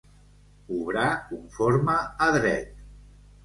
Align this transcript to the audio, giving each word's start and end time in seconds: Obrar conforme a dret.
Obrar 0.77 1.11
conforme 1.29 2.01
a 2.01 2.33
dret. 2.41 2.85